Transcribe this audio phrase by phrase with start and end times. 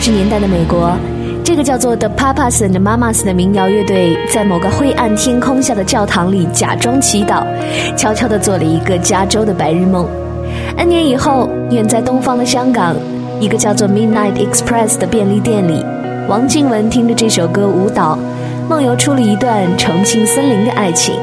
[0.00, 0.96] 六十年代的美国，
[1.44, 7.44] 这个叫做 The Papas and Mamas 的民谣乐队，在某个灰暗天空下的教堂里假装祈祷，
[7.98, 10.08] 悄悄地做了一个加州的白日梦。
[10.78, 12.96] N 年以后，远在东方的香港，
[13.40, 15.84] 一个叫做 Midnight Express 的便利店里，
[16.26, 18.18] 王静雯听着这首歌舞蹈，
[18.70, 21.14] 梦游出了一段重庆森林的爱情。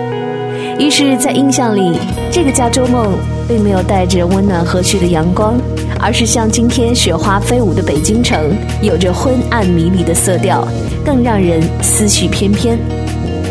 [0.77, 1.97] 于是，在印象里，
[2.31, 3.17] 这个加州梦
[3.47, 5.57] 并没有带着温暖和煦的阳光，
[5.99, 10.67] 而是像今天雪花飞舞的北京城，有着昏暗迷离的色调，
[11.05, 12.77] 更让人思绪翩翩。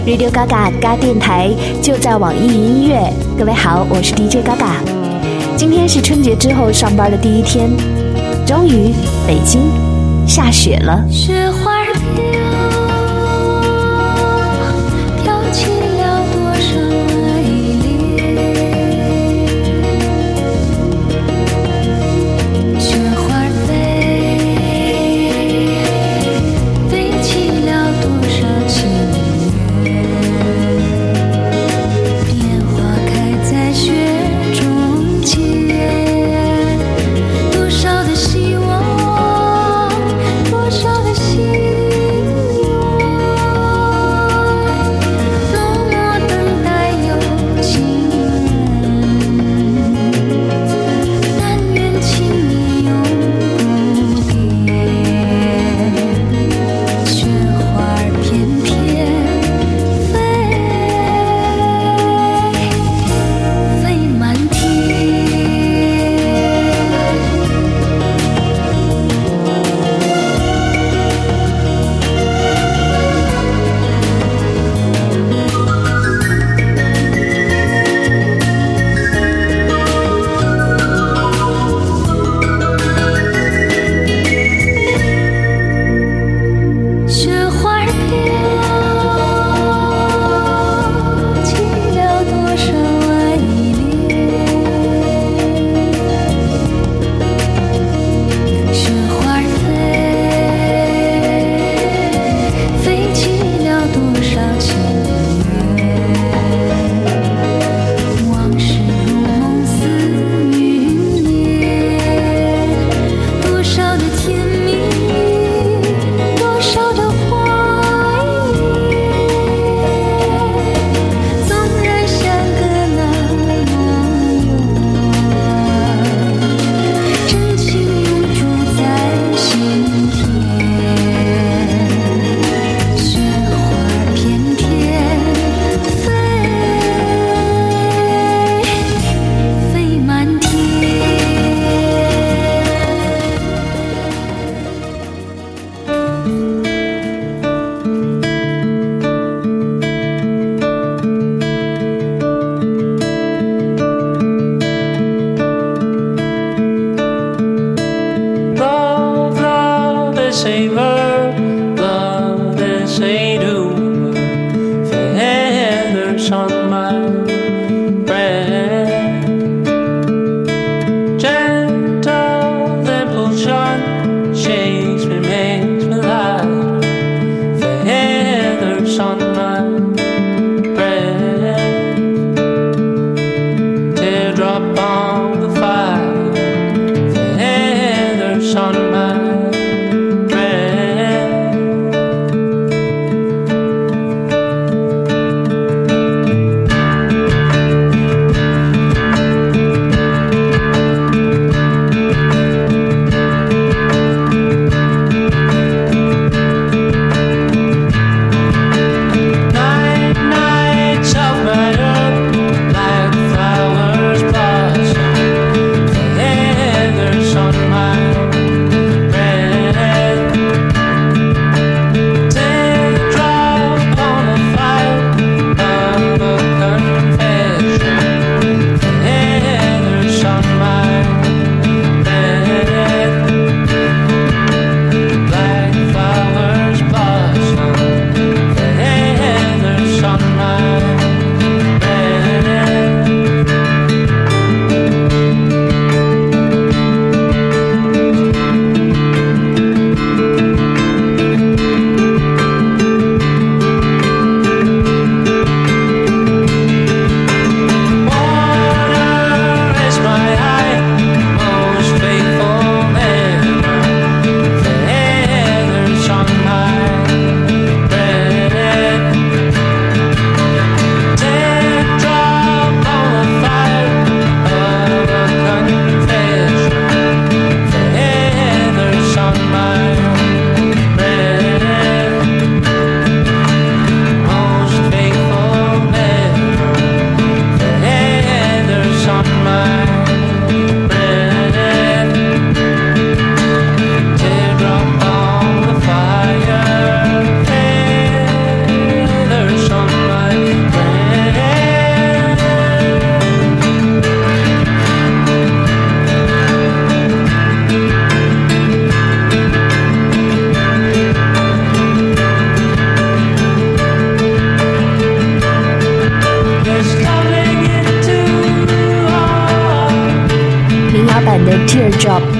[0.07, 1.51] Radio Gaga 嘎电台
[1.83, 3.01] 就在网易云音乐。
[3.39, 4.81] 各位好，我是 DJ Gaga。
[5.57, 7.71] 今天是春节之后上班的第一天，
[8.47, 8.93] 终于
[9.27, 9.63] 北京
[10.29, 11.03] 下雪了。
[11.11, 11.85] 雪花
[12.15, 12.66] 飘，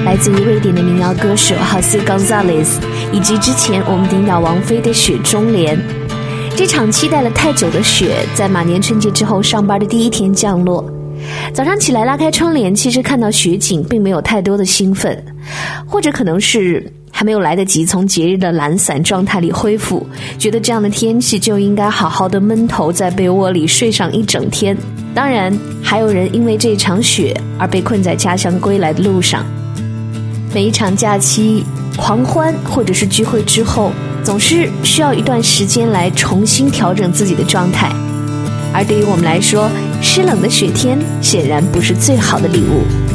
[0.07, 2.77] 来自于瑞典的民谣歌手 Jose Gonzalez，
[3.11, 5.75] 以及之前我们顶到王菲的《雪中莲》。
[6.55, 10.89] 这场期待了太久的雪，在马年春节之后上班的第一天降落。
[11.53, 15.21] 早上起来拉开窗帘，其实看到雪景并没有太多的兴奋，
[15.85, 20.07] 或者可能是还没有来得及从节日的懒散状态里恢复，
[20.39, 24.77] 觉得这样的天气就应该好好的闷头在被窝里睡上一整天。
[25.13, 29.45] 当然，还有人因为这场雪而被困在家乡归来的路上。
[30.53, 31.65] 每一场假期
[31.97, 33.91] 狂欢或者是聚会之后，
[34.23, 37.91] 总是需要一段时间来重新调整自己的状态。
[38.73, 39.69] 而对于我们来说，
[40.01, 43.06] 湿冷的雪天显然不是最好的礼物。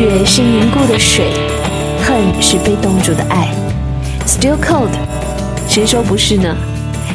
[0.00, 1.26] 雪是凝固的水，
[2.02, 3.50] 恨是被冻住的爱。
[4.26, 4.88] Still cold，
[5.68, 6.56] 谁说不是呢？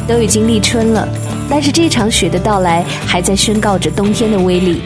[0.08, 1.08] 都已经立春了，
[1.50, 4.84] 但是这场雪的到来还在宣告着冬天的威力。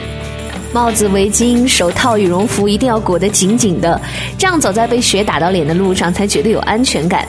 [0.72, 4.00] 帽子、围巾、手套、羽绒服一定要裹得紧紧的，
[4.38, 7.28] 这样走在被雪打到脸的路上才觉得有安全感。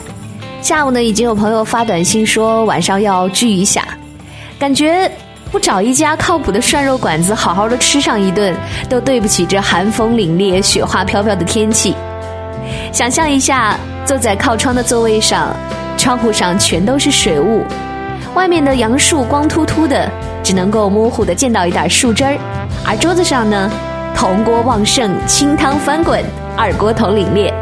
[0.61, 3.85] 下午呢，已经有朋友发短信说晚上要聚一下，
[4.57, 5.11] 感觉
[5.51, 8.55] 不找一家靠谱的涮肉馆子好好的吃上一顿，
[8.87, 11.93] 都对不起这寒风凛冽、雪花飘飘的天气。
[12.93, 15.53] 想象一下，坐在靠窗的座位上，
[15.97, 17.65] 窗户上全都是水雾，
[18.33, 20.09] 外面的杨树光秃秃的，
[20.41, 22.37] 只能够模糊的见到一点树枝儿，
[22.85, 23.69] 而桌子上呢，
[24.15, 26.23] 铜锅旺盛，清汤翻滚，
[26.55, 27.53] 二锅头凛冽，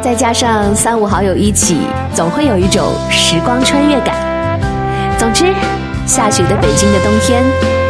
[0.00, 1.78] 再加上三五好友一起，
[2.14, 4.14] 总会有一种时光穿越感。
[5.18, 5.52] 总之，
[6.06, 7.42] 下雪的北京的冬天，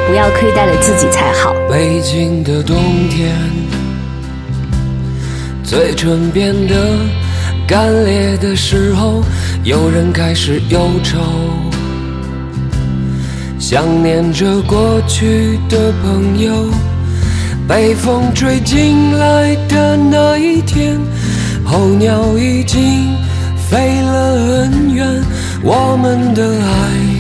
[0.07, 1.55] 不要亏待了自己才好。
[1.69, 2.77] 北京的冬
[3.11, 3.35] 天，
[5.65, 6.75] 嘴唇变得
[7.67, 9.23] 干裂的时候，
[9.65, 11.19] 有人开始忧愁，
[13.59, 16.71] 想念着过去的朋友。
[17.67, 21.01] 北风吹进来的那一天，
[21.65, 23.15] 候鸟已经
[23.57, 25.07] 飞了很远，
[25.63, 27.12] 我们的爱。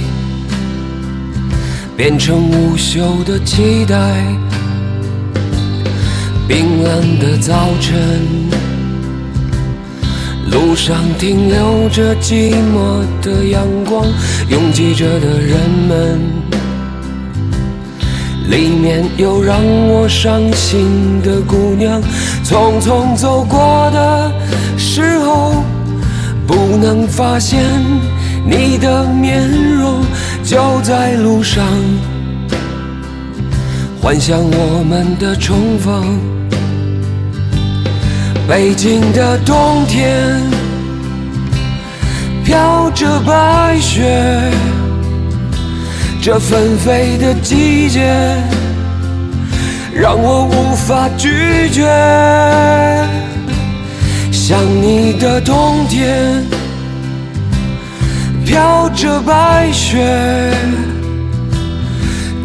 [1.96, 3.96] 变成无休的期待。
[6.48, 8.00] 冰冷的早晨，
[10.50, 14.06] 路上停留着寂寞的阳光，
[14.48, 15.58] 拥挤着的人
[15.88, 16.20] 们，
[18.50, 19.58] 里面有让
[19.88, 22.02] 我伤心的姑娘，
[22.44, 24.32] 匆匆走过的
[24.76, 25.62] 时候，
[26.46, 27.62] 不能发现
[28.44, 30.02] 你的面容，
[30.44, 31.64] 就在路上，
[34.00, 36.18] 幻想我们的重逢。
[38.48, 40.40] 北京的冬天，
[42.44, 44.40] 飘着白雪，
[46.20, 48.36] 这纷飞的季节，
[49.94, 51.86] 让我无法拒绝。
[54.30, 56.44] 想你的冬天，
[58.44, 60.52] 飘着白雪，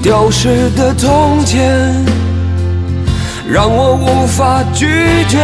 [0.01, 2.17] 丢失的从前。
[3.49, 4.85] 让我无法拒
[5.29, 5.37] 绝。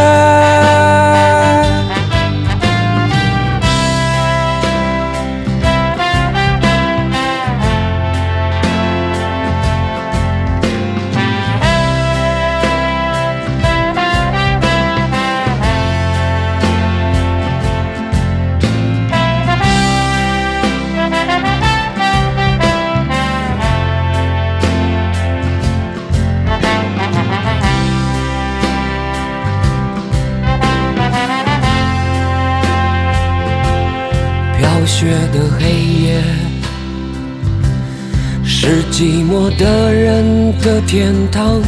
[39.58, 41.62] 的人的天堂。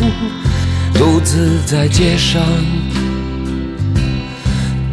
[0.93, 2.41] 独自在街上，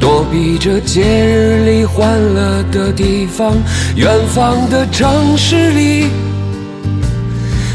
[0.01, 3.55] 躲避着节日里欢乐的地方。
[3.95, 6.09] 远方的城市里，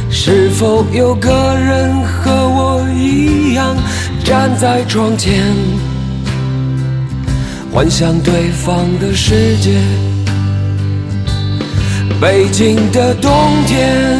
[0.09, 3.77] 是否有个人和我一样
[4.25, 5.41] 站在窗前，
[7.71, 9.79] 幻想对方的世界？
[12.19, 13.31] 北京的冬
[13.67, 14.19] 天，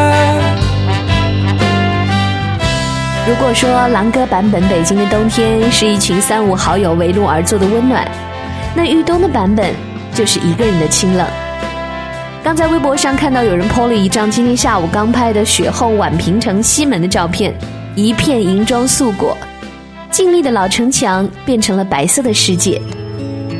[3.27, 8.09] 如果说狼哥版本《北京的冬天》是一群三五好友围炉而坐的温暖，
[8.75, 9.75] 那豫东的版本
[10.11, 11.25] 就是一个人的清冷。
[12.43, 17.53] 刚在微博上看到有人 PO 了一张今天下午刚拍的雪后宛平城西门的照片，
[17.95, 19.37] 一片银装素裹，
[20.09, 22.81] 静谧的老城墙变成了白色的世界，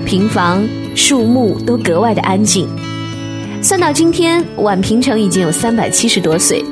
[0.07, 2.67] 平房、树木都格外的安静。
[3.61, 6.65] 算到今天，宛平城已经有三百七十多岁，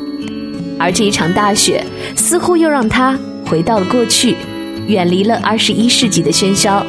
[0.80, 4.36] 而这一场大雪似乎又让他回到了过去，
[4.88, 6.86] 远离了二十一世纪的喧嚣，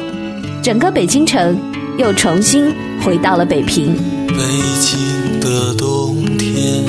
[0.63, 1.57] 整个北京城
[1.97, 3.93] 又重新回到了北平。
[4.27, 4.35] 北
[4.79, 6.85] 京的冬天，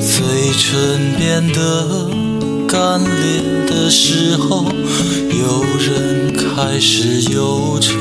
[0.00, 0.24] 嘴
[0.58, 2.10] 唇变得
[2.66, 4.64] 干裂的时候，
[5.30, 7.94] 有人开始忧愁，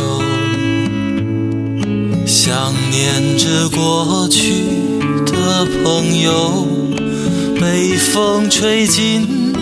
[2.26, 4.64] 想念着过去
[5.46, 6.68] 的朋友，
[7.62, 9.54] 被风吹进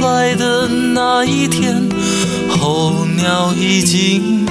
[0.00, 1.88] 来的那一天，
[2.48, 4.46] 候鸟已经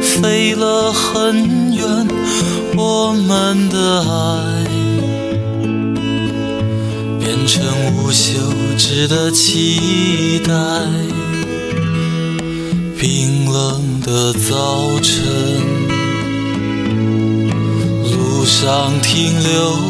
[0.00, 2.06] 飞了很远，
[2.76, 4.70] 我们的爱。
[7.18, 7.64] 变成
[7.96, 8.38] 无休
[8.78, 10.54] 止的期待。
[12.96, 15.16] 冰冷的早晨，
[18.12, 19.89] 路上停留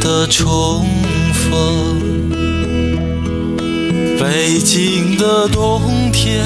[0.00, 0.86] 的重
[1.32, 2.00] 逢。
[4.18, 6.44] 北京的冬天，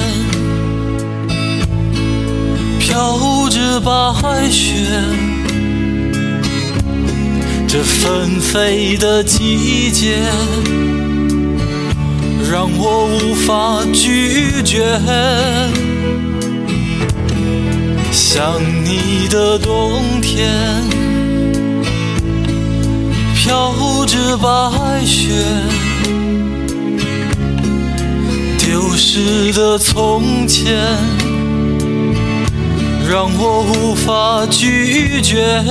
[2.79, 4.75] 飘着白雪。
[7.67, 10.19] 这纷飞的季节，
[12.49, 14.99] 让我无法拒绝。
[18.11, 20.49] 想你的冬天，
[23.45, 25.29] 飘着白雪，
[28.57, 30.75] 丢失的从前，
[33.07, 35.61] 让我无法拒绝。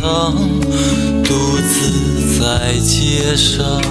[0.00, 0.34] 堂。
[1.24, 3.82] 独自在街上，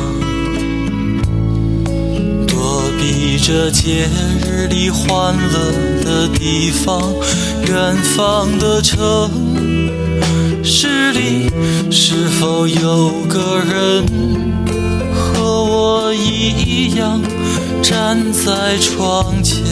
[2.47, 4.07] 躲避着节
[4.43, 5.71] 日里欢乐
[6.03, 7.13] 的地方。
[7.67, 8.97] 远方的城
[10.63, 11.51] 市里，
[11.91, 14.05] 是否有个人？
[15.13, 17.21] 和我一样
[17.83, 19.63] 站在窗前，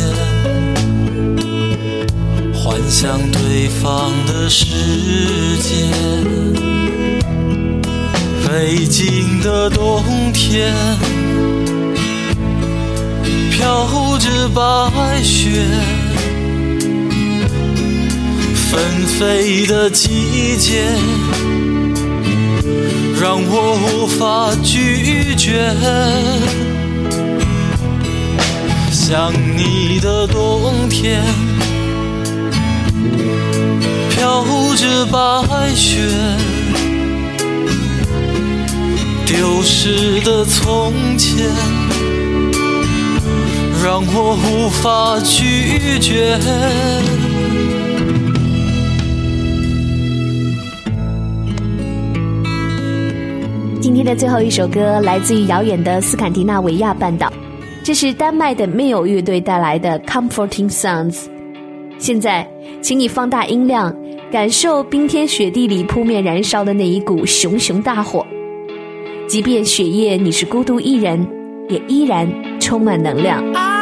[2.65, 4.65] 幻想对方的世
[5.61, 5.85] 界。
[8.43, 10.01] 北京的冬
[10.33, 10.73] 天，
[13.51, 15.63] 飘着白雪，
[18.55, 20.87] 纷飞的季节。
[23.21, 25.71] 让我无法拒绝。
[28.91, 31.21] 想你的冬天，
[34.25, 34.43] 飘
[34.75, 36.01] 着白雪，
[39.27, 41.45] 丢失的从前，
[43.83, 46.39] 让我无法拒绝。
[53.79, 57.31] 今天的最后一首歌来自于遥远的斯堪的纳维亚半岛，
[57.83, 61.13] 这是丹麦的 m i l 乐队带来的《Comforting Sounds》。
[61.99, 62.45] 现在，
[62.81, 63.95] 请你放大音量，
[64.31, 68.25] 感受冰天雪地里扑面燃烧的那一股熊熊大火。
[69.27, 71.25] 即便雪夜你是孤独一人，
[71.69, 72.27] 也依然
[72.59, 73.74] 充满能量。